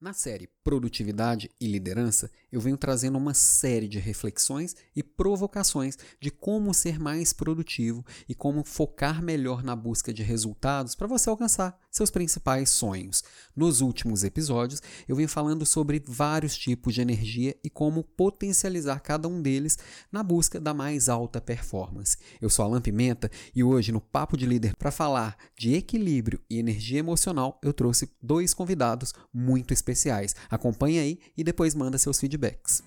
[0.00, 6.30] Na série Produtividade e Liderança, eu venho trazendo uma série de reflexões e provocações de
[6.30, 11.76] como ser mais produtivo e como focar melhor na busca de resultados para você alcançar
[11.90, 13.24] seus principais sonhos.
[13.56, 19.26] Nos últimos episódios, eu venho falando sobre vários tipos de energia e como potencializar cada
[19.26, 19.76] um deles
[20.12, 22.16] na busca da mais alta performance.
[22.40, 26.58] Eu sou Alan Pimenta e hoje no Papo de Líder para falar de equilíbrio e
[26.58, 30.34] energia emocional, eu trouxe dois convidados muito especiais especiais.
[30.50, 32.82] Acompanhe aí e depois manda seus feedbacks.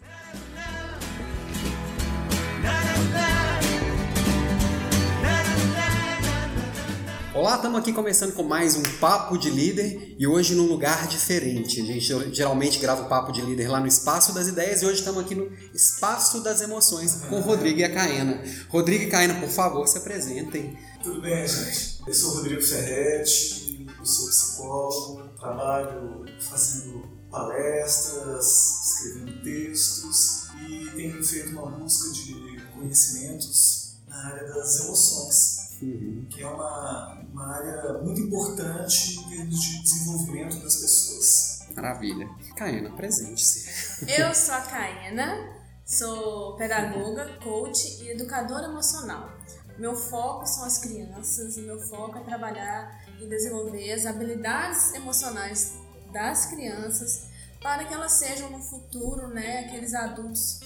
[7.34, 11.82] Olá, estamos aqui começando com mais um Papo de Líder e hoje num lugar diferente.
[11.82, 15.00] A gente geralmente grava o Papo de Líder lá no Espaço das Ideias e hoje
[15.00, 18.44] estamos aqui no Espaço das Emoções com o Rodrigo e a Caena.
[18.70, 20.78] Rodrigo e Caena, por favor, se apresentem.
[21.02, 22.02] Tudo bem, gente?
[22.06, 23.61] Eu sou o Rodrigo Ferretti,
[24.02, 28.46] eu sou psicólogo, trabalho fazendo palestras,
[28.84, 36.26] escrevendo textos e tenho feito uma busca de conhecimentos na área das emoções, uhum.
[36.30, 41.60] que é uma, uma área muito importante em termos de desenvolvimento das pessoas.
[41.76, 42.28] Maravilha.
[42.56, 44.04] Caena, presente-se.
[44.12, 45.48] Eu sou a Caena,
[45.86, 49.30] sou pedagoga, coach e educadora emocional.
[49.78, 55.74] Meu foco são as crianças meu foco é trabalhar e desenvolver as habilidades emocionais
[56.12, 57.30] das crianças
[57.62, 60.60] para que elas sejam no futuro, né, aqueles adultos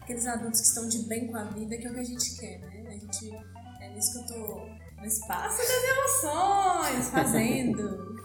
[0.00, 2.36] aqueles adultos que estão de bem com a vida, que é o que a gente
[2.36, 2.84] quer, né?
[2.88, 3.32] A gente
[3.80, 4.66] é nisso que eu tô
[4.98, 8.16] no espaço das emoções, fazendo.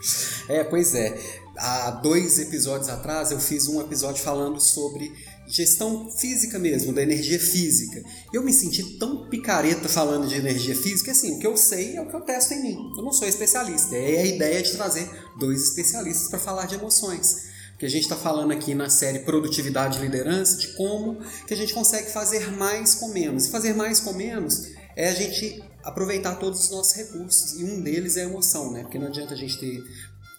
[0.48, 1.16] é, pois é.
[1.60, 5.12] Há dois episódios atrás eu fiz um episódio falando sobre
[5.48, 8.00] gestão física mesmo, da energia física.
[8.32, 12.00] Eu me senti tão picareta falando de energia física, assim, o que eu sei é
[12.00, 12.92] o que eu testo em mim.
[12.96, 13.96] Eu não sou especialista.
[13.96, 17.48] É a ideia de trazer dois especialistas para falar de emoções.
[17.70, 21.56] Porque a gente está falando aqui na série Produtividade e Liderança de como que a
[21.56, 23.46] gente consegue fazer mais com menos.
[23.46, 27.58] E fazer mais com menos é a gente aproveitar todos os nossos recursos.
[27.58, 28.82] E um deles é a emoção, né?
[28.82, 29.82] Porque não adianta a gente ter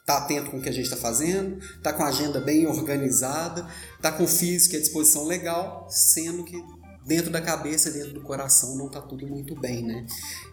[0.09, 3.67] tá atento com o que a gente está fazendo, tá com a agenda bem organizada,
[4.01, 6.59] tá com físico e a disposição legal, sendo que
[7.05, 10.07] dentro da cabeça, dentro do coração não tá tudo muito bem, né?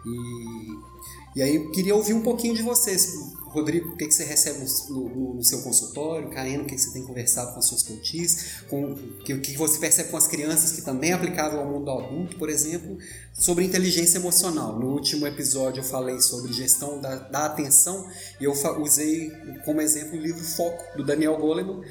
[0.04, 3.14] E, e aí eu queria ouvir um pouquinho de vocês.
[3.44, 4.58] Rodrigo, o que, que você recebe
[4.88, 6.30] no, no, no seu consultório?
[6.30, 8.62] Caena, o que, que você tem conversado com as suas coaches?
[8.70, 11.90] Com, o que, que você percebe com as crianças, que também é aplicável ao mundo
[11.90, 12.96] adulto, por exemplo,
[13.34, 14.78] sobre inteligência emocional.
[14.78, 18.08] No último episódio eu falei sobre gestão da, da atenção
[18.40, 19.30] e eu usei
[19.66, 21.82] como exemplo o livro Foco, do Daniel Goleman,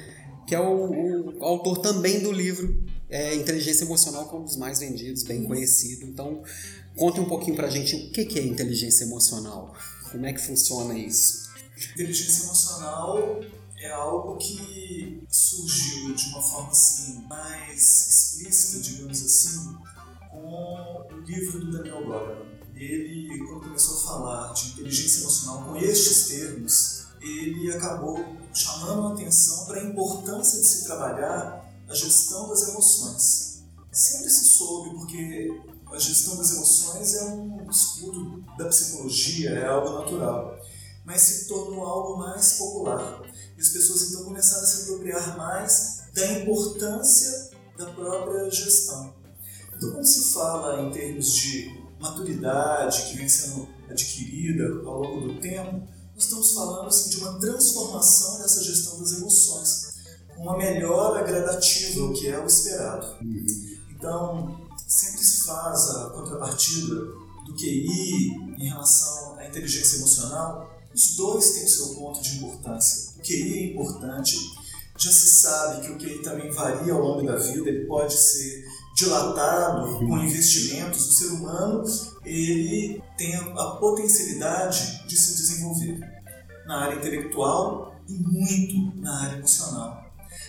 [0.44, 4.56] que é o, o autor também do livro é, Inteligência Emocional, que é um dos
[4.56, 6.04] mais vendidos, bem conhecido.
[6.06, 6.42] Então,
[6.96, 9.74] conte um pouquinho pra gente o que é inteligência emocional.
[10.10, 11.46] Como é que funciona isso?
[11.94, 13.40] Inteligência emocional
[13.78, 19.76] é algo que surgiu de uma forma assim mais explícita, digamos assim,
[20.30, 22.56] com o livro do Daniel Goleman.
[22.74, 29.12] Ele, quando começou a falar de inteligência emocional com estes termos, ele acabou chamando a
[29.12, 33.64] atenção para a importância de se trabalhar a gestão das emoções.
[33.92, 35.58] Sempre se soube, porque
[35.96, 40.56] a gestão das emoções é um estudo da psicologia, é algo natural
[41.06, 43.22] mas se tornou algo mais popular.
[43.56, 49.14] E as pessoas então começaram a se apropriar mais da importância da própria gestão.
[49.74, 55.40] Então, quando se fala em termos de maturidade que vem sendo adquirida ao longo do
[55.40, 59.94] tempo, nós estamos falando assim, de uma transformação dessa gestão das emoções,
[60.36, 63.06] uma melhora gradativa, o que é o esperado.
[63.22, 63.46] Uhum.
[63.90, 66.94] Então, sempre se faz a contrapartida
[67.44, 73.12] do QI em relação à inteligência emocional os dois têm o seu ponto de importância.
[73.18, 74.34] O QI é importante,
[74.96, 78.64] já se sabe que o QI também varia ao longo da vida, ele pode ser
[78.94, 81.06] dilatado com investimentos.
[81.06, 81.84] O ser humano
[82.24, 86.00] ele tem a potencialidade de se desenvolver
[86.66, 90.02] na área intelectual e muito na área emocional.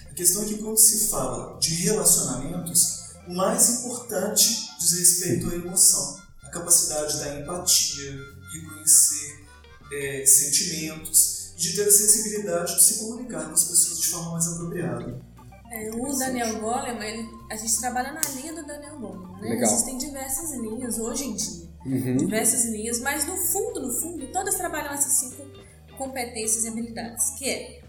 [0.09, 5.55] A questão é que quando se fala de relacionamentos, o mais importante diz respeito à
[5.55, 8.17] emoção, a capacidade da empatia,
[8.53, 9.45] reconhecer
[9.91, 14.47] é, sentimentos, de ter a sensibilidade de se comunicar com as pessoas de forma mais
[14.47, 15.19] apropriada.
[15.71, 19.49] É, o Daniel Goleman, a gente trabalha na linha do Daniel Goleman, né?
[19.49, 19.63] Legal.
[19.63, 22.17] Existem diversas linhas hoje em dia, uhum.
[22.17, 25.45] diversas linhas, mas no fundo, no fundo, todas trabalham essas cinco
[25.97, 27.81] competências e habilidades, que é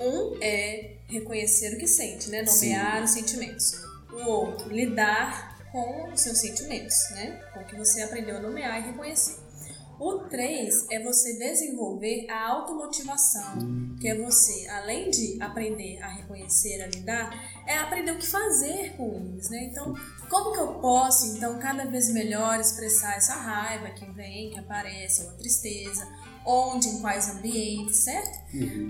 [0.00, 2.42] um é reconhecer o que sente, né?
[2.42, 3.04] Nomear Sim.
[3.04, 3.83] os sentimentos.
[4.14, 7.40] O outro, lidar com os seus sentimentos, né?
[7.52, 9.44] Com o que você aprendeu a nomear e reconhecer.
[9.98, 16.82] O 3 é você desenvolver a automotivação, que é você, além de aprender a reconhecer,
[16.82, 17.32] a lidar,
[17.64, 19.64] é aprender o que fazer com eles, né?
[19.64, 19.94] Então,
[20.28, 25.22] como que eu posso, então, cada vez melhor expressar essa raiva que vem, que aparece,
[25.22, 26.06] ou a tristeza,
[26.44, 28.38] onde, em quais ambientes, certo?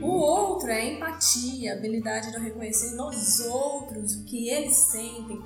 [0.02, 4.76] O outro é a empatia, a habilidade de eu reconhecer nos outros o que eles
[4.76, 5.40] sentem,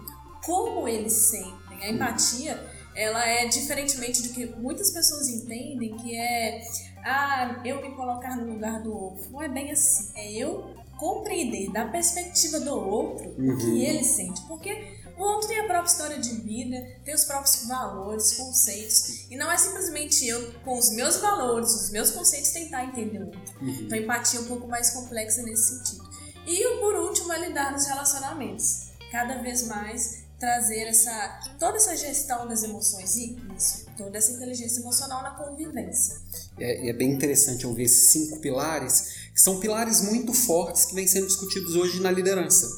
[0.44, 1.82] como eles sentem.
[1.82, 2.58] A empatia,
[2.96, 6.62] ela é diferentemente do que muitas pessoas entendem, que é
[7.04, 9.30] ah, eu me colocar no lugar do outro.
[9.30, 10.10] Não é bem assim.
[10.16, 14.42] É eu compreender da perspectiva do outro o que ele sente.
[14.42, 19.26] Porque o outro tem a própria história de vida, tem os próprios valores, conceitos.
[19.28, 23.26] E não é simplesmente eu, com os meus valores, os meus conceitos, tentar entender o
[23.26, 23.40] outro.
[23.60, 26.08] Então, a empatia é um pouco mais complexa nesse sentido.
[26.46, 28.88] E o por último é lidar nos relacionamentos.
[29.10, 34.80] Cada vez mais trazer essa toda essa gestão das emoções e isso, toda essa inteligência
[34.80, 36.16] emocional na convivência.
[36.58, 40.84] É, e é bem interessante eu ver esses cinco pilares, que são pilares muito fortes
[40.84, 42.68] que vêm sendo discutidos hoje na liderança.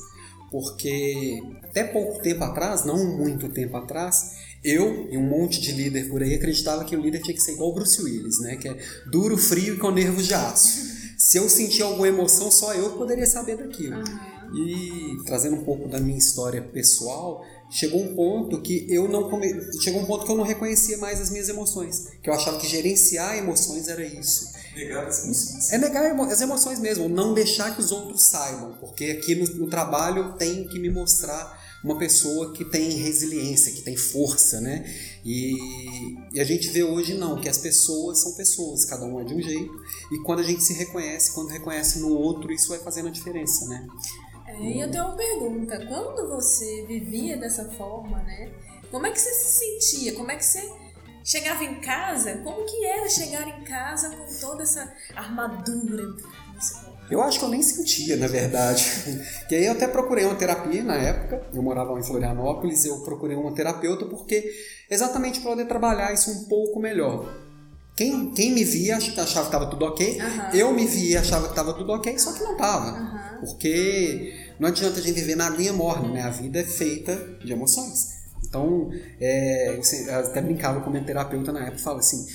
[0.50, 6.08] Porque até pouco tempo atrás, não muito tempo atrás, eu e um monte de líder
[6.08, 8.56] por aí acreditava que o líder tinha que ser igual o Bruce Willis, né?
[8.56, 8.76] Que é
[9.10, 10.90] duro, frio e com nervos de aço.
[11.16, 14.02] Se eu sentir alguma emoção, só eu poderia saber daquilo.
[14.54, 19.54] E trazendo um pouco da minha história pessoal, chegou um ponto que eu não come...
[19.80, 22.66] chegou um ponto que eu não reconhecia mais as minhas emoções, que eu achava que
[22.66, 24.50] gerenciar emoções era isso.
[24.74, 25.72] Negar as emoções.
[25.72, 29.68] É negar as emoções mesmo, não deixar que os outros saibam, porque aqui no, no
[29.68, 34.84] trabalho eu tenho que me mostrar uma pessoa que tem resiliência, que tem força, né?
[35.24, 35.56] E,
[36.32, 39.34] e a gente vê hoje não, que as pessoas são pessoas, cada uma é de
[39.34, 39.72] um jeito,
[40.12, 43.66] e quando a gente se reconhece, quando reconhece no outro, isso vai fazendo a diferença,
[43.66, 43.86] né?
[44.46, 45.86] É, e eu tenho uma pergunta.
[45.86, 48.52] Quando você vivia dessa forma, né?
[48.90, 50.14] Como é que você se sentia?
[50.14, 50.68] Como é que você
[51.24, 52.38] chegava em casa?
[52.44, 56.04] Como que era chegar em casa com toda essa armadura?
[57.10, 58.84] Eu acho que eu nem sentia, na verdade.
[59.48, 61.42] Que aí eu até procurei uma terapia na época.
[61.52, 64.48] Eu morava em Florianópolis, eu procurei uma terapeuta porque
[64.88, 67.34] exatamente para poder trabalhar isso um pouco melhor.
[67.96, 70.50] Quem, quem me via ach- achava que estava tudo ok, Aham.
[70.54, 72.90] eu me via achava que estava tudo ok, só que não estava.
[72.92, 73.38] Aham.
[73.40, 76.22] Porque não adianta a gente viver na aguinha morna, né?
[76.22, 78.19] A vida é feita de emoções.
[78.50, 82.26] Então, é, eu até brincava com minha terapeuta na época, fala assim,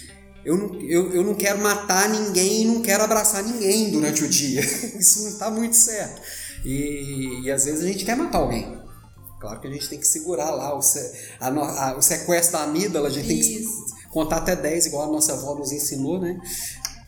[0.46, 4.28] eu não, eu, eu não quero matar ninguém e não quero abraçar ninguém durante o
[4.30, 4.62] dia.
[4.98, 6.22] Isso não está muito certo.
[6.64, 8.80] E, e às vezes a gente quer matar alguém.
[9.42, 12.64] Claro que a gente tem que segurar lá o, se- a a- o sequestro da
[12.64, 13.86] amígdala, a gente tem que Isso.
[14.10, 16.40] contar até 10, igual a nossa avó nos ensinou, né?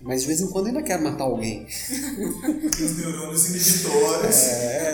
[0.02, 1.66] Mas de vez em quando ainda quero matar alguém.
[1.66, 4.36] Os neurônios inibitórios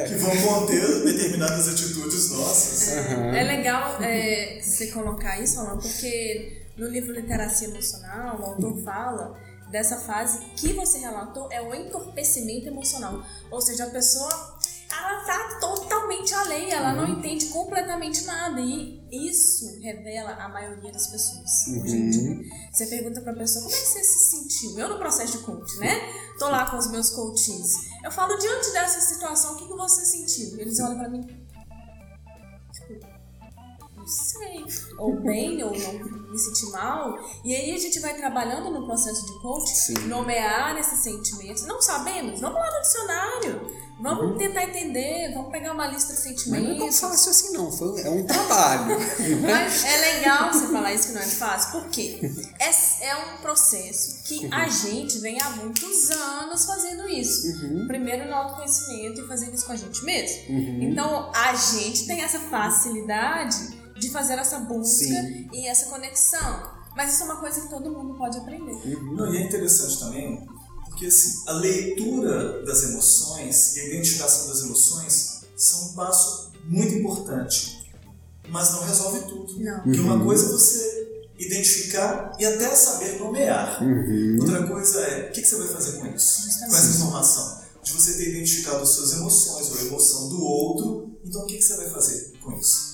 [0.07, 2.87] que vão conter determinadas atitudes nossas.
[2.89, 9.37] É legal é, você colocar isso, Alan, porque no livro Literacia Emocional, o autor fala
[9.69, 13.25] dessa fase que você relatou é o entorpecimento emocional.
[13.51, 14.52] Ou seja, a pessoa
[14.99, 18.59] ela tá totalmente alheia, ela não entende completamente nada.
[18.61, 22.37] E isso revela a maioria das pessoas hoje em dia.
[22.71, 24.79] Você pergunta pra pessoa como é que você se sentiu?
[24.79, 25.99] Eu no processo de coach, né?
[26.37, 27.73] Tô lá com os meus coaches.
[28.03, 30.59] Eu falo, diante dessa situação, o que, que você sentiu?
[30.59, 31.42] Eles olham pra mim.
[34.03, 34.65] Não sei.
[34.97, 37.17] Ou bem, ou não me senti mal.
[37.43, 39.93] E aí a gente vai trabalhando no processo de coach, Sim.
[40.07, 41.65] nomear esses sentimentos.
[41.65, 42.41] Não sabemos?
[42.41, 43.83] Vamos lá no dicionário.
[43.99, 46.67] Vamos tentar entender, vamos pegar uma lista de Mas sentimentos.
[46.67, 48.97] não é tão fácil assim não, foi, é um trabalho.
[49.41, 52.19] Mas é legal você falar isso que não é fácil, porque
[52.59, 57.47] é, é um processo que a gente vem há muitos anos fazendo isso.
[57.47, 57.87] Uhum.
[57.87, 60.49] Primeiro no autoconhecimento e fazendo isso com a gente mesmo.
[60.49, 60.79] Uhum.
[60.81, 65.49] Então a gente tem essa facilidade de fazer essa busca Sim.
[65.53, 66.83] e essa conexão.
[66.95, 68.75] Mas isso é uma coisa que todo mundo pode aprender.
[69.01, 70.47] Não, e é interessante também,
[70.85, 76.93] porque assim, a leitura das emoções e a identificação das emoções são um passo muito
[76.93, 77.91] importante,
[78.49, 79.59] mas não resolve tudo.
[79.59, 79.81] Não.
[79.81, 83.81] Porque uma coisa é você identificar e até saber nomear.
[83.81, 84.37] Uhum.
[84.41, 86.43] Outra coisa é, o que que você vai fazer com isso?
[86.43, 86.69] Justamente.
[86.69, 87.63] Com essa informação?
[87.81, 91.57] De você ter identificado as suas emoções ou a emoção do outro, então o que
[91.57, 92.92] que você vai fazer com isso?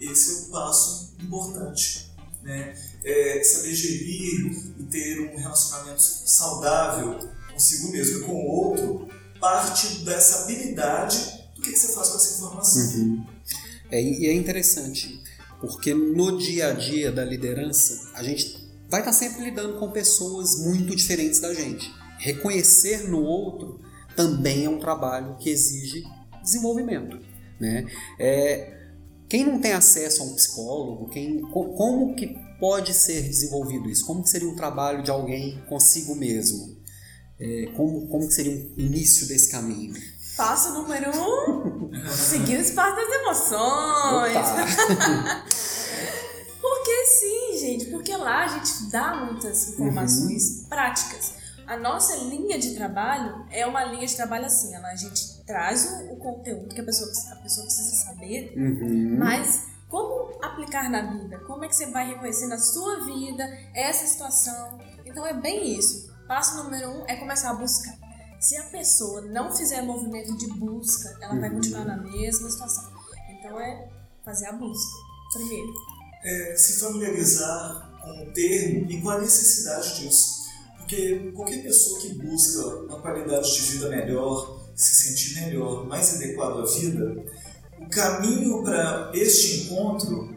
[0.00, 2.10] Esse é o passo importante.
[2.42, 2.74] Né?
[3.04, 7.18] É saber gerir e ter um relacionamento saudável
[7.52, 12.16] consigo mesmo e com o outro parte dessa habilidade do que, que você faz com
[12.16, 12.82] essa informação.
[12.98, 13.26] Uhum.
[13.90, 15.20] É, e é interessante,
[15.60, 20.60] porque no dia a dia da liderança, a gente vai estar sempre lidando com pessoas
[20.60, 21.92] muito diferentes da gente.
[22.18, 23.80] Reconhecer no outro
[24.14, 26.04] também é um trabalho que exige
[26.42, 27.18] desenvolvimento.
[27.58, 27.86] Né?
[28.18, 28.79] É,
[29.30, 34.04] quem não tem acesso a um psicólogo, quem, co- como que pode ser desenvolvido isso?
[34.04, 36.76] Como que seria um trabalho de alguém consigo mesmo?
[37.38, 39.94] É, como, como que seria um início desse caminho?
[40.36, 44.36] Passo número um, seguir o espaço das emoções.
[46.60, 50.64] porque sim, gente, porque lá a gente dá muitas informações uhum.
[50.68, 51.39] práticas.
[51.70, 55.88] A nossa linha de trabalho é uma linha de trabalho assim, ela, a gente traz
[55.88, 59.16] o, o conteúdo que a pessoa, a pessoa precisa saber, uhum.
[59.16, 61.38] mas como aplicar na vida?
[61.46, 64.80] Como é que você vai reconhecer na sua vida essa situação?
[65.06, 66.12] Então é bem isso.
[66.26, 67.96] Passo número um é começar a buscar.
[68.40, 72.90] Se a pessoa não fizer movimento de busca, ela vai continuar na mesma situação.
[73.28, 73.88] Então é
[74.24, 74.90] fazer a busca
[75.32, 75.72] primeiro.
[76.24, 80.49] É, se familiarizar com o termo e com a necessidade disso.
[80.90, 86.58] Porque qualquer pessoa que busca uma qualidade de vida melhor, se sentir melhor, mais adequado
[86.58, 87.24] à vida,
[87.78, 90.34] o caminho para este encontro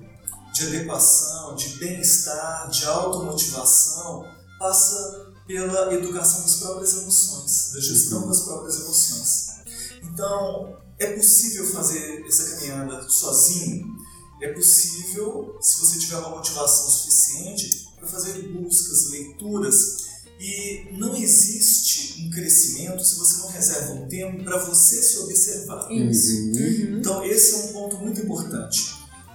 [0.53, 4.27] de adequação, de bem-estar, de automotivação,
[4.60, 9.48] passa pela educação das próprias emoções, da gestão das próprias emoções.
[10.03, 13.88] Então, é possível fazer essa caminhada sozinho?
[14.39, 20.12] É possível se você tiver uma motivação suficiente para fazer buscas, leituras.
[20.39, 25.89] E não existe um crescimento se você não reserva um tempo para você se observar.
[25.91, 26.33] Isso.
[26.33, 26.99] Uhum.
[26.99, 28.93] Então, esse é um ponto muito importante.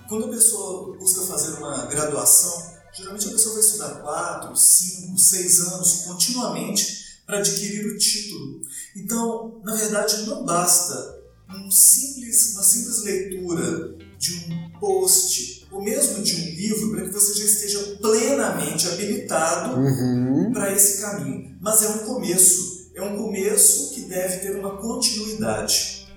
[0.09, 5.61] Quando a pessoa busca fazer uma graduação, Geralmente a pessoa vai estudar 4, 5, 6
[5.61, 8.61] anos continuamente para adquirir o título.
[8.97, 16.23] Então, na verdade, não basta um simples, uma simples leitura de um post ou mesmo
[16.23, 20.53] de um livro para que você já esteja plenamente habilitado uhum.
[20.53, 21.57] para esse caminho.
[21.61, 26.09] Mas é um começo, é um começo que deve ter uma continuidade.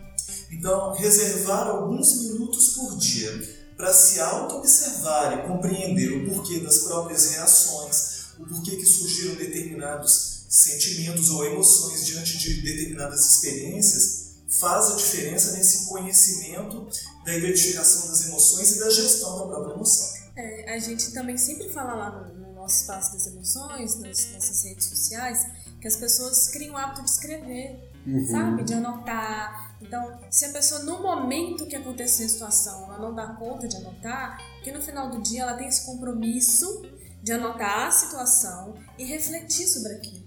[0.52, 7.32] Então, reservar alguns minutos por dia para se auto-observar e compreender o porquê das próprias
[7.32, 14.96] reações, o porquê que surgiram determinados sentimentos ou emoções diante de determinadas experiências, faz a
[14.96, 16.88] diferença nesse conhecimento
[17.26, 20.22] da identificação das emoções e da gestão da própria emoção.
[20.36, 24.64] É, a gente também sempre fala lá no, no nosso espaço das emoções, nas nossas
[24.64, 25.46] redes sociais,
[25.80, 28.28] que as pessoas criam o hábito de escrever, uhum.
[28.28, 28.64] sabe?
[28.64, 33.28] De anotar, então, se a pessoa, no momento que acontecer a situação, ela não dá
[33.34, 36.86] conta de anotar, que no final do dia ela tem esse compromisso
[37.22, 40.21] de anotar a situação e refletir sobre aquilo.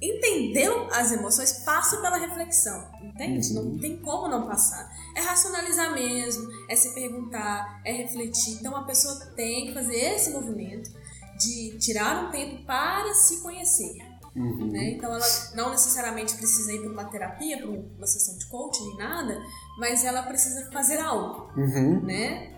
[0.00, 1.52] Entendeu as emoções?
[1.64, 3.48] Passa pela reflexão, entende?
[3.52, 3.72] Uhum.
[3.72, 4.92] Não tem como não passar.
[5.14, 8.54] É racionalizar mesmo, é se perguntar, é refletir.
[8.54, 10.90] Então a pessoa tem que fazer esse movimento
[11.38, 13.96] de tirar um tempo para se conhecer.
[14.34, 14.70] Uhum.
[14.70, 14.90] Né?
[14.90, 18.96] Então ela não necessariamente precisa ir para uma terapia, para uma sessão de coaching, nem
[18.98, 19.42] nada,
[19.78, 21.50] mas ela precisa fazer algo.
[21.58, 22.02] Uhum.
[22.02, 22.54] Né?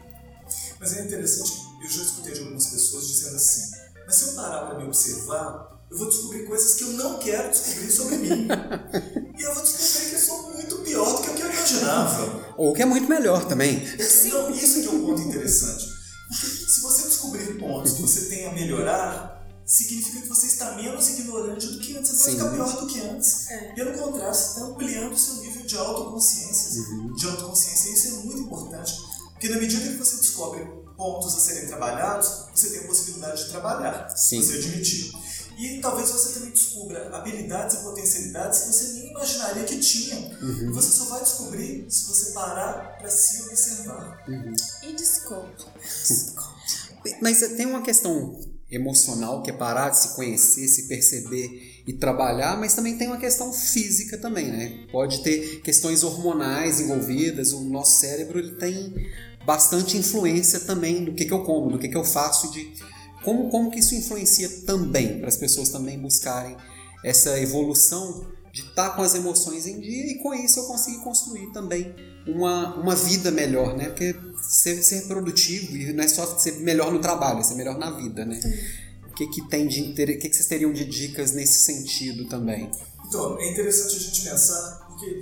[0.80, 4.66] Mas é interessante, eu já escutei de algumas pessoas dizendo assim: mas se eu parar
[4.66, 8.48] para me observar, eu vou descobrir coisas que eu não quero descobrir sobre mim.
[9.38, 12.54] e eu vou descobrir que eu sou muito pior do que o que eu imaginava.
[12.58, 13.82] Ou que é muito melhor também.
[13.94, 15.86] Então, isso que é um ponto interessante.
[16.28, 21.08] Porque se você descobrir pontos que você tem a melhorar, significa que você está menos
[21.08, 22.10] ignorante do que antes.
[22.10, 23.50] Você vai ficar pior do que antes.
[23.50, 23.72] É.
[23.72, 26.82] Pelo contrário, você está ampliando o seu nível de autoconsciência.
[26.82, 27.14] Uhum.
[27.14, 27.90] De autoconsciência.
[27.92, 28.92] Isso é muito importante.
[29.32, 30.66] Porque na medida que você descobre
[30.96, 34.10] pontos a serem trabalhados, você tem a possibilidade de trabalhar.
[34.10, 34.42] Sim.
[34.42, 35.12] Você admitir.
[35.58, 40.16] E talvez você também descubra habilidades e potencialidades que você nem imaginaria que tinha.
[40.40, 40.70] Uhum.
[40.70, 44.24] E você só vai descobrir se você parar para se observar.
[44.28, 44.54] Uhum.
[44.84, 45.52] E descobre.
[47.20, 48.38] Mas tem uma questão
[48.70, 53.16] emocional, que é parar de se conhecer, se perceber e trabalhar, mas também tem uma
[53.16, 54.86] questão física também, né?
[54.92, 58.94] Pode ter questões hormonais envolvidas, o nosso cérebro ele tem
[59.44, 62.70] bastante influência também do que, que eu como, do que, que eu faço, de
[63.24, 66.56] como, como que isso influencia também para as pessoas também buscarem
[67.04, 71.52] essa evolução de estar com as emoções em dia e com isso eu conseguir construir
[71.52, 71.94] também
[72.26, 73.86] uma, uma vida melhor, né?
[73.86, 77.78] Porque ser, ser produtivo e não é só ser melhor no trabalho, é ser melhor
[77.78, 78.40] na vida, né?
[79.10, 80.10] O que, que tem de inter...
[80.10, 82.70] o que, que vocês teriam de dicas nesse sentido também?
[83.06, 85.20] Então, é interessante a gente pensar porque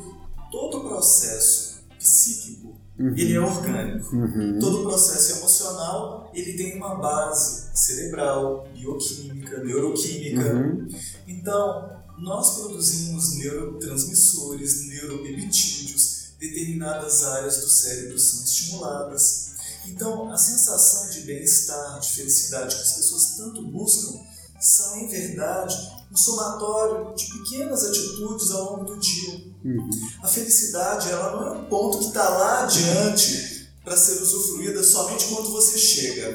[0.50, 3.14] todo processo psíquico uhum.
[3.16, 4.16] ele é orgânico.
[4.16, 4.58] Uhum.
[4.60, 10.54] Todo processo emocional ele tem uma base cerebral, bioquímica, neuroquímica.
[10.54, 10.88] Uhum.
[11.26, 19.46] Então, nós produzimos neurotransmissores, neuropeptídeos, determinadas áreas do cérebro são estimuladas.
[19.86, 24.18] Então, a sensação de bem-estar, de felicidade que as pessoas tanto buscam
[24.60, 25.74] são, em verdade,
[26.10, 29.44] um somatório de pequenas atitudes ao longo do dia.
[29.64, 29.90] Uhum.
[30.22, 35.26] A felicidade ela não é um ponto que está lá adiante para ser usufruída somente
[35.26, 36.26] quando você chega.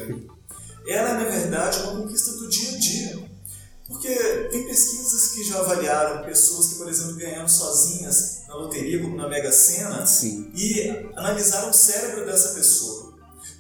[0.88, 3.32] ela é, na verdade, uma conquista do dia a dia.
[3.88, 4.14] Porque
[4.52, 9.28] tem pesquisas que já avaliaram pessoas que, por exemplo, ganharam sozinhas na loteria, como na
[9.28, 10.50] Mega Sena, Sim.
[10.56, 13.14] e analisaram o cérebro dessa pessoa.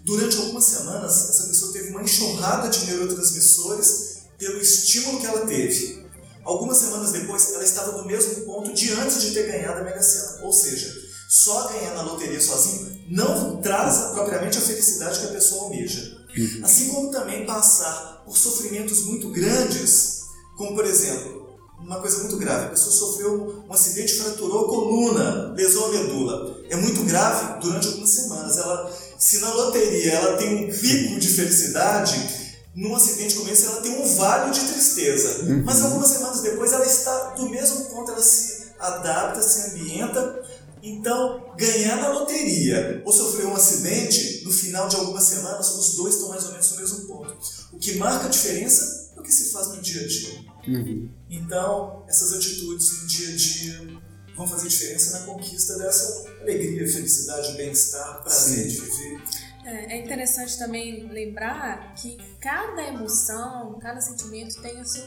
[0.05, 4.10] Durante algumas semanas, essa pessoa teve uma enxurrada de neurotransmissores
[4.41, 6.03] pelo estímulo que ela teve.
[6.43, 10.01] Algumas semanas depois, ela estava no mesmo ponto de antes de ter ganhado a Mega
[10.01, 10.43] Sena.
[10.43, 10.91] Ou seja,
[11.29, 16.25] só ganhar na loteria sozinho não traz propriamente a felicidade que a pessoa almeja.
[16.35, 16.61] Uhum.
[16.63, 20.21] Assim como também passar por sofrimentos muito grandes,
[20.57, 25.53] como por exemplo, uma coisa muito grave, a pessoa sofreu um acidente, fraturou a coluna,
[25.55, 26.63] lesou a medula.
[26.67, 28.57] É muito grave durante algumas semanas.
[28.57, 32.40] Ela, se na loteria ela tem um pico de felicidade,
[32.73, 35.43] num acidente como esse ela tem um vale de tristeza.
[35.43, 35.63] Uhum.
[35.65, 40.41] Mas algumas semanas depois ela está do mesmo ponto, ela se adapta, se ambienta.
[40.83, 46.15] Então, ganhar na loteria ou sofrer um acidente, no final de algumas semanas, os dois
[46.15, 47.37] estão mais ou menos no mesmo ponto.
[47.71, 50.45] O que marca a diferença é o que se faz no dia a dia.
[50.67, 51.09] Uhum.
[51.29, 54.01] Então, essas atitudes no dia a dia
[54.35, 58.67] vão fazer diferença na conquista dessa alegria, felicidade, bem-estar, prazer Sim.
[58.67, 59.21] de viver.
[59.65, 65.03] É é interessante também lembrar que cada emoção, cada sentimento tem o seu,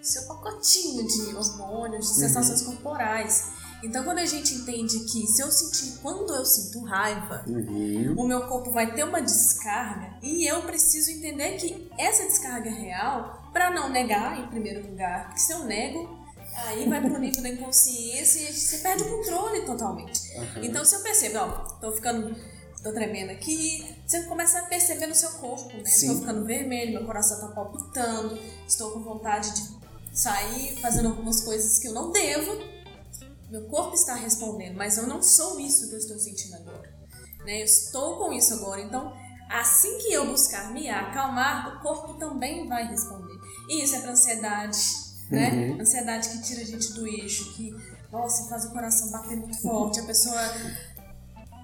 [0.00, 3.50] seu pacotinho de hormônios, de sensações corporais.
[3.82, 8.14] Então, quando a gente entende que se eu sentir, quando eu sinto raiva, Uhum.
[8.18, 12.72] o meu corpo vai ter uma descarga e eu preciso entender que essa descarga é
[12.72, 16.18] real para não negar, em primeiro lugar, porque se eu nego,
[16.66, 20.36] aí vai pro nível da inconsciência e você perde o controle totalmente.
[20.36, 20.64] Aham.
[20.64, 21.48] Então, se eu percebo, ó,
[21.80, 22.34] tô ficando,
[22.82, 25.84] tô tremendo aqui, você começa a perceber no seu corpo, né?
[25.84, 26.08] Sim.
[26.08, 29.78] Tô ficando vermelho, meu coração tá palpitando, estou com vontade de
[30.12, 32.58] sair fazendo algumas coisas que eu não devo.
[33.50, 36.92] Meu corpo está respondendo, mas eu não sou isso que eu estou sentindo agora.
[37.44, 37.60] Né?
[37.60, 39.12] Eu estou com isso agora, então
[39.48, 43.38] assim que eu buscar me acalmar, o corpo também vai responder.
[43.68, 44.78] E isso é para ansiedade,
[45.30, 45.50] né?
[45.50, 45.80] Uhum.
[45.80, 47.74] Ansiedade que tira a gente do eixo, que,
[48.10, 50.40] nossa, faz o coração bater muito forte, a pessoa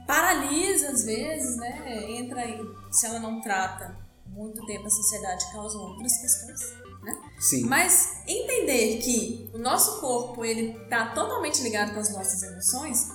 [0.07, 2.11] paralisa às vezes, né?
[2.11, 6.61] Entra em, se ela não trata muito tempo essa ansiedade causa outras questões,
[7.03, 7.13] né?
[7.39, 7.65] Sim.
[7.67, 13.09] Mas entender que o nosso corpo ele tá totalmente ligado com as nossas emoções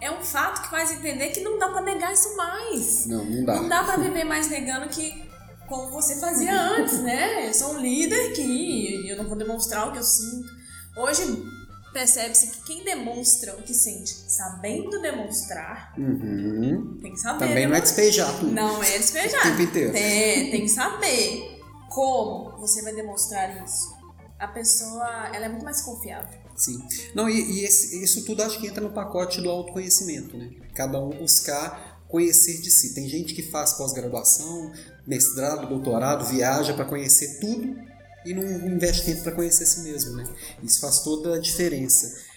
[0.00, 3.06] é um fato que faz entender que não dá pra negar isso mais.
[3.06, 3.54] Não, não dá.
[3.56, 5.28] Não dá pra viver mais negando que
[5.68, 7.48] como você fazia antes, né?
[7.48, 10.48] Eu sou um líder que eu não vou demonstrar o que eu sinto.
[10.96, 11.22] Hoje
[11.92, 16.98] percebe-se que quem demonstra o que sente, sabendo demonstrar, Uhum.
[17.02, 17.38] tem que saber.
[17.40, 17.82] Também não é demonstrar.
[17.82, 18.52] despejar tudo.
[18.52, 19.42] Não é O despejar.
[19.42, 19.96] tempo inteiro.
[19.96, 23.98] É, tem que saber como você vai demonstrar isso.
[24.38, 26.38] A pessoa, ela é muito mais confiável.
[26.56, 26.78] Sim.
[27.14, 30.50] Não, e, e esse- isso tudo acho que entra no pacote do autoconhecimento, né?
[30.74, 32.94] Cada um buscar conhecer de si.
[32.94, 34.72] Tem gente que faz pós-graduação,
[35.06, 37.76] mestrado, doutorado, viaja para conhecer tudo
[38.24, 40.24] e não investe tempo para conhecer si mesmo, né?
[40.62, 42.28] Isso faz toda a diferença.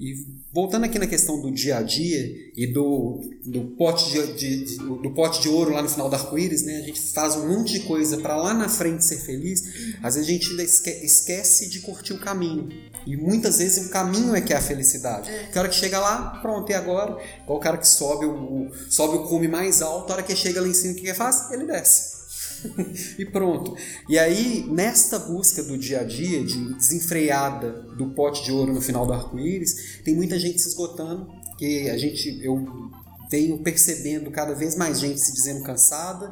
[0.00, 0.14] E
[0.52, 2.26] voltando aqui na questão do dia a dia
[2.56, 6.16] e do, do, pote, de, de- de- do pote de ouro lá no final do
[6.16, 6.78] arco-íris, né?
[6.78, 9.62] A gente faz um monte de coisa para lá na frente ser feliz.
[10.02, 12.68] Às vezes a gente ainda esque- esquece de curtir o caminho.
[13.06, 15.30] E muitas vezes o caminho é que é a felicidade.
[15.30, 17.12] Porque a hora que chega lá, pronto, e agora?
[17.44, 20.34] Igual o cara que sobe o, o- sobe o cume mais alto, a hora que
[20.34, 21.48] chega lá em cima, o que que faz?
[21.52, 22.21] Ele desce.
[23.18, 23.76] e pronto.
[24.08, 28.80] E aí, nesta busca do dia a dia, de desenfreada do pote de ouro no
[28.80, 32.90] final do arco-íris, tem muita gente se esgotando, que a gente, eu
[33.30, 36.30] venho percebendo cada vez mais gente se dizendo cansada.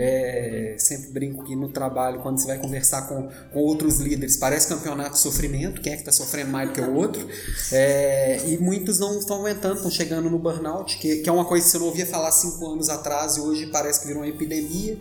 [0.00, 4.68] É, sempre brinco que no trabalho, quando você vai conversar com, com outros líderes, parece
[4.68, 7.26] campeonato de sofrimento, quem é que está sofrendo mais do que o outro.
[7.72, 11.64] É, e muitos não estão aguentando, estão chegando no burnout, que, que é uma coisa
[11.64, 14.96] que você não ouvia falar cinco anos atrás e hoje parece que virou uma epidemia.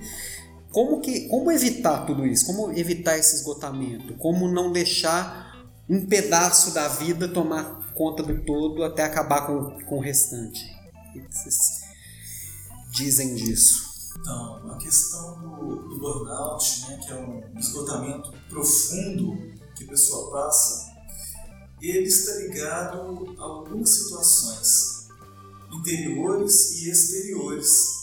[0.78, 2.46] Como, que, como evitar tudo isso?
[2.46, 4.14] Como evitar esse esgotamento?
[4.14, 9.98] Como não deixar um pedaço da vida tomar conta do todo até acabar com, com
[9.98, 10.64] o restante?
[10.94, 11.58] O que vocês
[12.92, 13.88] dizem disso?
[14.20, 19.36] Então, a questão do, do burnout, né, que é um esgotamento profundo
[19.76, 20.94] que a pessoa passa,
[21.82, 25.08] ele está ligado a algumas situações
[25.74, 27.98] interiores e exteriores.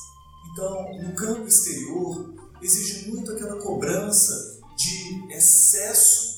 [0.51, 2.35] Então, no campo exterior,
[2.65, 6.35] exige muito aquela cobrança de excesso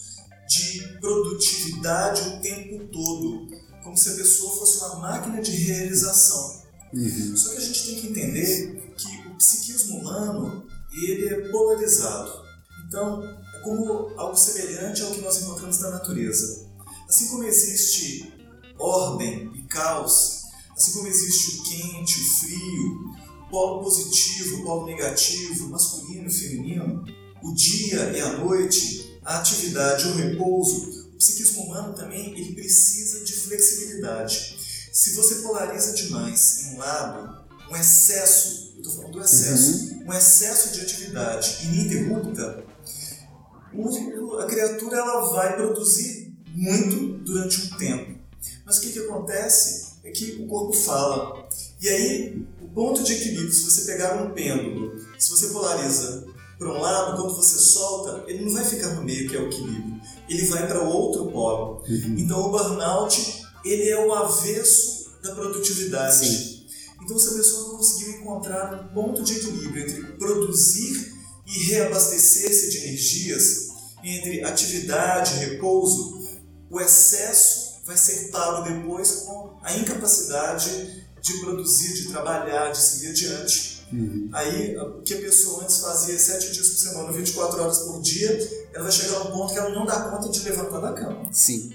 [0.49, 3.49] de produtividade o tempo todo,
[3.83, 6.62] como se a pessoa fosse uma máquina de realização.
[7.37, 12.45] Só que a gente tem que entender que o psiquismo humano ele é polarizado.
[12.87, 16.67] Então, é como algo semelhante ao que nós encontramos na natureza.
[17.09, 18.33] Assim como existe
[18.79, 20.43] ordem e caos,
[20.77, 23.17] assim como existe o quente, o frio,
[23.57, 27.03] polo positivo, polo negativo, masculino, feminino,
[27.42, 33.25] o dia e a noite, a atividade, o repouso, o psiquismo humano também ele precisa
[33.25, 34.59] de flexibilidade.
[34.92, 40.09] Se você polariza demais em um lado, um excesso, eu estou falando do excesso, uhum.
[40.09, 42.62] um excesso de atividade ininterrupta,
[44.38, 48.21] a criatura ela vai produzir muito durante um tempo.
[48.66, 51.49] Mas o que, que acontece é que o corpo fala.
[51.81, 56.27] E aí, ponto de equilíbrio, se você pegar um pêndulo, se você polariza
[56.59, 59.47] para um lado, quando você solta, ele não vai ficar no meio, que é o
[59.47, 59.99] equilíbrio.
[60.29, 61.83] Ele vai para o outro polo.
[61.89, 62.15] Uhum.
[62.19, 66.27] Então, o burnout, ele é o avesso da produtividade.
[66.27, 66.67] Sim.
[67.03, 71.15] Então, se a pessoa não conseguiu encontrar um ponto de equilíbrio entre produzir
[71.47, 73.69] e reabastecer-se de energias,
[74.05, 76.21] entre atividade e repouso,
[76.71, 83.09] o excesso vai ser pago depois com a incapacidade de produzir, de trabalhar, de seguir
[83.09, 83.85] adiante.
[83.93, 84.29] Uhum.
[84.33, 88.69] Aí, o que a pessoa antes fazia sete dias por semana, 24 horas por dia,
[88.73, 91.29] ela vai chegar a um ponto que ela não dá conta de levantar da cama.
[91.33, 91.73] Sim.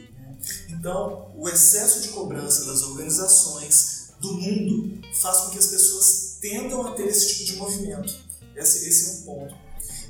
[0.69, 6.87] Então, o excesso de cobrança das organizações, do mundo, faz com que as pessoas tendam
[6.87, 8.13] a ter esse tipo de movimento.
[8.55, 9.55] Esse, esse é um ponto.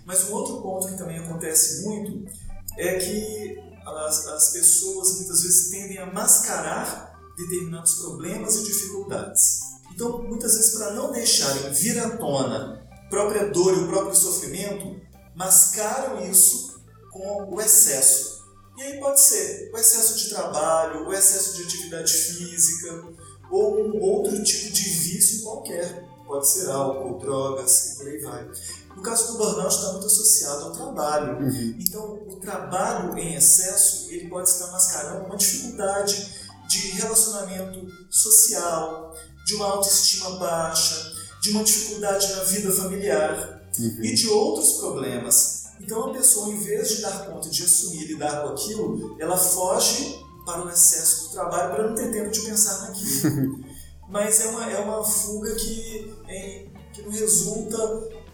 [0.05, 2.29] Mas um outro ponto que também acontece muito
[2.77, 9.59] é que as, as pessoas muitas vezes tendem a mascarar determinados problemas e dificuldades.
[9.93, 14.15] Então, muitas vezes, para não deixarem vir à tona a própria dor e o próprio
[14.15, 14.99] sofrimento,
[15.35, 18.41] mascaram isso com o excesso.
[18.77, 23.03] E aí pode ser o excesso de trabalho, o excesso de atividade física,
[23.51, 26.09] ou um outro tipo de vício qualquer.
[26.25, 28.49] Pode ser álcool, drogas e por aí vai.
[28.95, 31.39] No caso do burnout está muito associado ao trabalho.
[31.39, 31.75] Uhum.
[31.79, 36.40] Então, o trabalho em excesso ele pode estar mascarando uma dificuldade
[36.71, 39.13] de relacionamento social,
[39.45, 44.03] de uma autoestima baixa, de uma dificuldade na vida familiar uhum.
[44.03, 45.63] e de outros problemas.
[45.81, 49.35] Então, a pessoa, em vez de dar conta de assumir e lidar com aquilo, ela
[49.35, 53.65] foge para o excesso do trabalho para não ter tempo de pensar naquilo.
[54.07, 57.77] Mas é uma, é uma fuga que, é, que não resulta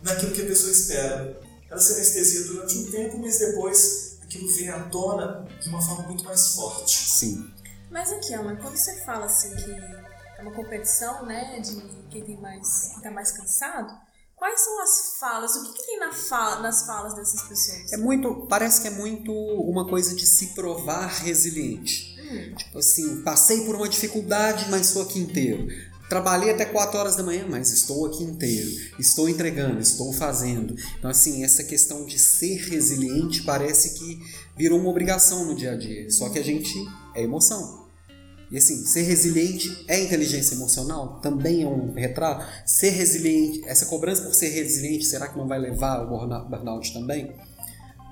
[0.03, 1.39] naquilo que a pessoa espera.
[1.69, 6.03] Ela se anestesia durante um tempo, mas depois aquilo vem à tona de uma forma
[6.03, 6.97] muito mais forte.
[6.97, 7.47] Sim.
[7.89, 11.75] Mas aqui, Ana, quando você fala assim que é uma competição, né, de
[12.09, 13.91] quem tem mais, quem tá mais cansado,
[14.35, 15.55] quais são as falas?
[15.55, 17.91] O que, que tem na fala, nas falas dessas pessoas?
[17.91, 22.15] É muito, parece que é muito uma coisa de se provar resiliente.
[22.19, 22.55] Hum.
[22.55, 25.67] Tipo assim, passei por uma dificuldade, mas sou aqui inteiro.
[26.09, 28.69] Trabalhei até 4 horas da manhã, mas estou aqui inteiro.
[28.97, 30.73] Estou entregando, estou fazendo.
[30.97, 34.19] Então, assim, essa questão de ser resiliente parece que
[34.55, 36.09] virou uma obrigação no dia a dia.
[36.09, 36.73] Só que a gente
[37.17, 37.87] é emoção.
[38.49, 41.19] E assim, ser resiliente é inteligência emocional?
[41.19, 42.45] Também é um retrato?
[42.65, 46.07] Ser resiliente, essa cobrança por ser resiliente, será que não vai levar ao
[46.47, 47.35] burnout também?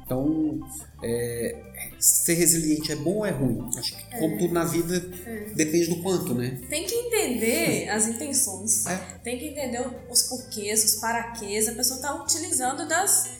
[0.06, 0.60] Então,
[1.02, 1.56] é,
[1.98, 3.68] ser resiliente é bom ou é ruim?
[3.76, 4.38] Acho que, como é.
[4.38, 5.54] tudo na vida, é.
[5.56, 6.62] depende do quanto, né?
[6.70, 8.86] Tem que entender as intenções.
[8.86, 8.98] É.
[9.24, 11.68] Tem que entender os porquês, os paraquês.
[11.68, 13.32] A pessoa está utilizando das,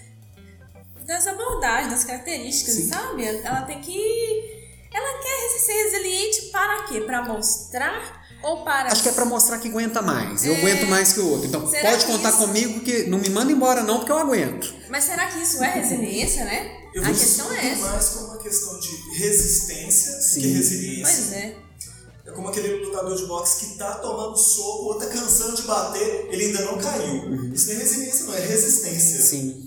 [1.06, 2.88] das abordagens, das características, Sim.
[2.88, 3.26] sabe?
[3.26, 4.45] Ela tem que.
[4.96, 7.02] Ela quer ser resiliente para quê?
[7.02, 8.92] Para mostrar ou para.
[8.94, 10.46] Acho que é para mostrar que aguenta mais.
[10.46, 10.58] Eu é...
[10.58, 11.48] aguento mais que o outro.
[11.48, 12.38] Então será pode contar isso...
[12.38, 14.74] comigo que não me manda embora não, porque eu aguento.
[14.90, 16.86] Mas será que isso é resiliência, né?
[16.94, 17.82] Eu a questão é essa.
[17.90, 20.42] mais como uma questão de resistência Sim.
[20.42, 21.24] que resiliência.
[21.24, 21.56] Pois é.
[22.28, 26.30] É como aquele lutador de boxe que tá tomando soco ou tá cansando de bater,
[26.32, 27.26] ele ainda não caiu.
[27.26, 27.52] Uhum.
[27.54, 29.22] Isso não é resiliência, não, é resistência.
[29.22, 29.65] Sim.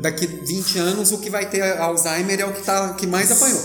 [0.00, 3.60] Daqui 20 anos, o que vai ter Alzheimer é o que, tá, que mais apanhou.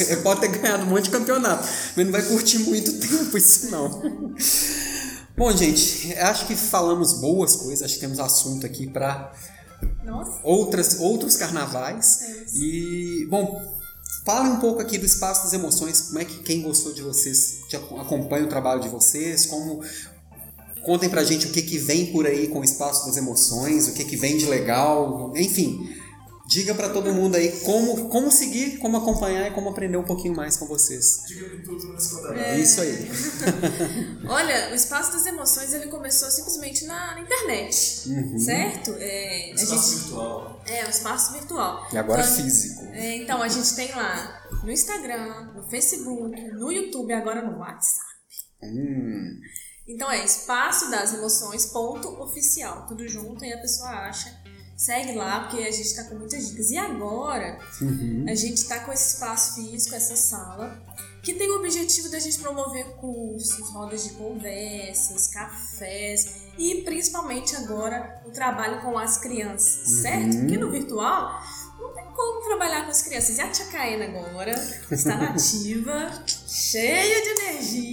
[0.00, 3.70] Ele pode ter ganhado um monte de campeonato, mas não vai curtir muito tempo isso
[3.70, 4.34] não.
[5.36, 9.32] Bom, gente, acho que falamos boas coisas, acho que temos assunto aqui para
[10.42, 12.22] outras outros carnavais.
[12.22, 13.62] É e, bom,
[14.24, 17.60] fale um pouco aqui do Espaço das Emoções, como é que quem gostou de vocês
[18.00, 19.82] acompanha o trabalho de vocês, como
[20.84, 23.92] Contem pra gente o que, que vem por aí com o Espaço das Emoções, o
[23.92, 25.88] que, que vem de legal, enfim.
[26.50, 30.34] Diga para todo mundo aí como, como seguir, como acompanhar e como aprender um pouquinho
[30.34, 31.22] mais com vocês.
[31.28, 32.58] Diga-me tudo nesse é...
[32.58, 33.08] Isso aí.
[34.28, 38.36] Olha, o Espaço das Emoções ele começou simplesmente na, na internet, uhum.
[38.36, 38.96] certo?
[38.98, 40.00] É, espaço gente...
[40.00, 40.64] virtual.
[40.66, 41.88] É, um espaço virtual.
[41.92, 42.84] E agora então, físico.
[42.86, 47.58] É, então, a gente tem lá no Instagram, no Facebook, no YouTube e agora no
[47.60, 48.10] WhatsApp.
[48.60, 49.38] Hum.
[49.94, 54.38] Então é espaço das emoções ponto oficial, tudo junto e a pessoa acha.
[54.76, 56.70] Segue lá, porque a gente está com muitas dicas.
[56.70, 58.24] E agora, Uhum.
[58.26, 60.82] a gente está com esse espaço físico, essa sala,
[61.22, 68.22] que tem o objetivo da gente promover cursos, rodas de conversas, cafés e principalmente agora
[68.24, 70.38] o trabalho com as crianças, certo?
[70.38, 71.42] Porque no virtual
[71.78, 73.36] não tem como trabalhar com as crianças.
[73.36, 74.52] E a Tia Caena agora
[74.90, 77.89] está nativa, cheia de energia,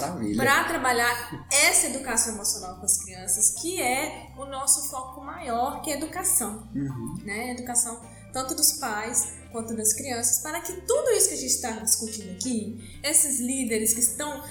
[0.00, 0.36] Maravilha.
[0.36, 5.90] para trabalhar essa educação emocional com as crianças, que é o nosso foco maior, que
[5.90, 7.18] é a educação, Uhum.
[7.24, 7.50] né?
[7.52, 8.00] Educação
[8.32, 12.30] tanto dos pais quanto das crianças, para que tudo isso que a gente está discutindo
[12.30, 14.42] aqui, esses líderes que estão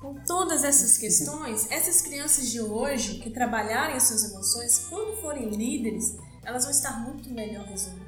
[0.00, 5.48] com todas essas questões, essas crianças de hoje que trabalharem as suas emoções, quando forem
[5.50, 8.05] líderes, elas vão estar muito melhor resolvidas.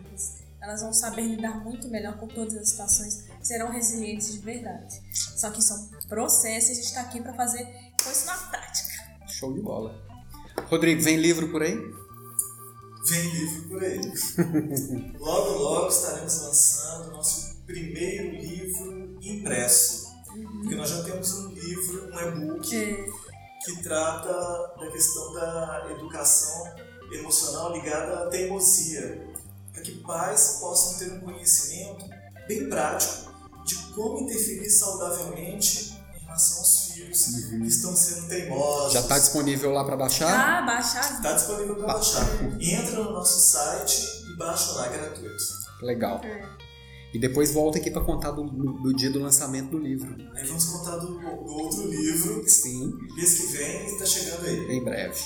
[0.61, 5.01] Elas vão saber lidar muito melhor com todas as situações, serão resilientes de verdade.
[5.13, 7.67] Só que são processos e a gente está aqui para fazer
[8.11, 8.93] isso na prática.
[9.29, 9.95] Show de bola.
[10.69, 11.77] Rodrigo, vem livro por aí?
[13.09, 14.01] Vem livro por aí.
[15.19, 20.09] logo, logo estaremos lançando o nosso primeiro livro impresso.
[20.61, 23.07] Porque nós já temos um livro, um e-book, É,
[23.65, 24.33] que trata
[24.79, 26.75] da questão da educação
[27.13, 29.28] emocional ligada à teimosia.
[29.79, 32.05] Para que pais possam ter um conhecimento
[32.49, 33.31] bem prático
[33.65, 38.93] de como interferir saudavelmente em relação aos filhos que estão sendo teimosos.
[38.93, 40.59] Já está disponível lá para baixar?
[40.59, 42.27] ah, baixar Está disponível para baixar.
[42.61, 45.45] Entra no nosso site e baixa lá, é gratuito.
[45.83, 46.21] Legal.
[46.25, 46.69] É.
[47.15, 50.15] E depois volta aqui para contar do, do- do dia do lançamento do livro.
[50.35, 54.77] Aí vamos contar do, do outro livro, Sim, mês que vem está chegando aí.
[54.77, 55.21] em breve.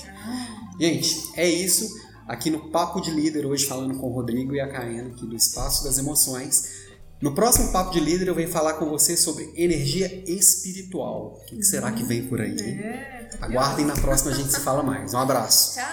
[0.79, 1.88] Gente, é isso.
[2.27, 5.35] Aqui no Papo de Líder, hoje falando com o Rodrigo e a Caena, aqui do
[5.37, 6.83] Espaço das Emoções.
[7.21, 11.39] No próximo Papo de Líder, eu venho falar com você sobre energia espiritual.
[11.41, 12.51] O que, que será que vem por aí?
[12.51, 12.81] hein?
[12.81, 15.15] É, Aguardem, na próxima a gente se fala mais.
[15.15, 15.75] Um abraço.
[15.75, 15.85] tchau.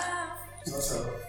[0.65, 1.28] Tchau, tchau.